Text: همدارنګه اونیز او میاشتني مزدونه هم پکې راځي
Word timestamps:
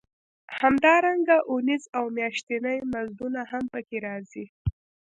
همدارنګه 0.61 1.37
اونیز 1.51 1.83
او 1.97 2.03
میاشتني 2.15 2.77
مزدونه 2.93 3.41
هم 3.51 3.63
پکې 3.73 3.97
راځي 4.05 4.45